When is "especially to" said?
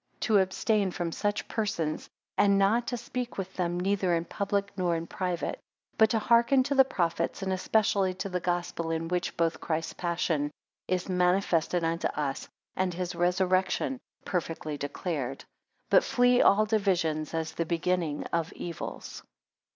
7.53-8.27